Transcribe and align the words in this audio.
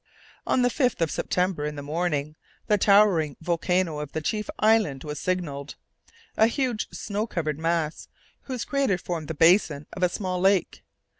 On 0.47 0.63
the 0.63 0.69
5th 0.69 0.99
of 1.01 1.11
September, 1.11 1.63
in 1.63 1.75
the 1.75 1.83
morning, 1.83 2.35
the 2.65 2.79
towering 2.79 3.37
volcano 3.39 3.99
of 3.99 4.13
the 4.13 4.21
chief 4.21 4.49
island 4.57 5.03
was 5.03 5.19
signalled; 5.19 5.75
a 6.35 6.47
huge 6.47 6.87
snow 6.89 7.27
covered 7.27 7.59
mass, 7.59 8.07
whose 8.45 8.65
crater 8.65 8.97
formed 8.97 9.27
the 9.27 9.35
basin 9.35 9.85
of 9.93 10.01
a 10.01 10.09
small 10.09 10.39
lake. 10.39 10.81